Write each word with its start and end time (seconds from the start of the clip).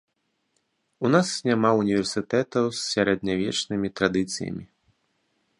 У 1.07 1.11
нас 1.15 1.27
няма 1.49 1.69
ўніверсітэтаў 1.81 2.65
з 2.79 2.81
сярэднявечнымі 2.93 3.87
традыцыямі. 3.99 4.63